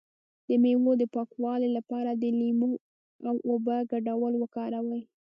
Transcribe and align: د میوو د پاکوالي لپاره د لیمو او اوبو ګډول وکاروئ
د 0.47 0.49
میوو 0.63 0.91
د 1.01 1.03
پاکوالي 1.15 1.69
لپاره 1.77 2.11
د 2.13 2.23
لیمو 2.39 2.71
او 3.29 3.35
اوبو 3.49 3.77
ګډول 3.91 4.33
وکاروئ 4.37 5.01